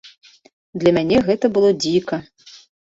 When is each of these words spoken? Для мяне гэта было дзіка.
Для 0.85 0.95
мяне 0.97 1.17
гэта 1.29 1.53
было 1.61 1.69
дзіка. 1.85 2.23